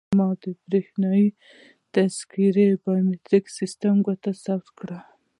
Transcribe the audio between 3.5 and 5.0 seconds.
سیستم ګوته ثبت کړه.